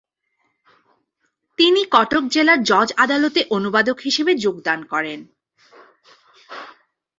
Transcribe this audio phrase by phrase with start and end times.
[1.59, 5.19] তিনি কটক জেলার জজ আদালতে অনুবাদক হিসাবে যোগদান করেন।